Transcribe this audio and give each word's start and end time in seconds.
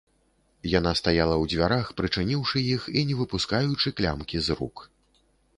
Яна 0.79 0.93
стаяла 0.99 1.35
ў 1.41 1.45
дзвярах, 1.53 1.85
прычыніўшы 2.01 2.57
іх 2.75 2.89
і 2.97 3.05
не 3.11 3.21
выпускаючы 3.23 3.87
клямкі 4.01 4.37
з 4.49 4.61
рук. 4.61 4.77